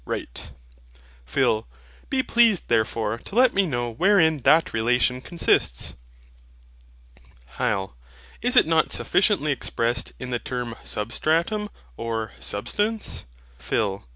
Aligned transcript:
Right. 0.03 0.51
PHIL. 1.25 1.67
Be 2.09 2.23
pleased 2.23 2.69
therefore 2.69 3.19
to 3.19 3.35
let 3.35 3.53
me 3.53 3.67
know 3.67 3.91
wherein 3.93 4.39
that 4.39 4.73
relation 4.73 5.21
consists. 5.21 5.95
HYL. 7.59 7.93
Is 8.41 8.55
it 8.55 8.65
not 8.65 8.91
sufficiently 8.91 9.51
expressed 9.51 10.13
in 10.17 10.31
the 10.31 10.39
term 10.39 10.73
SUBSTRATUM, 10.83 11.69
or 11.97 12.31
SUBSTANCE? 12.39 13.25
PHIL. 13.59 14.07